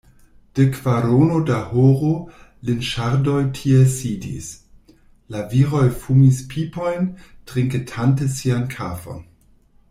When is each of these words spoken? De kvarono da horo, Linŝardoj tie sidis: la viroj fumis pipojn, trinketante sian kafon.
De 0.59 0.63
kvarono 0.75 1.35
da 1.49 1.57
horo, 1.73 2.13
Linŝardoj 2.69 3.41
tie 3.59 3.83
sidis: 3.97 4.49
la 5.35 5.43
viroj 5.53 5.85
fumis 6.07 6.41
pipojn, 6.55 7.07
trinketante 7.53 8.33
sian 8.39 8.67
kafon. 8.75 9.23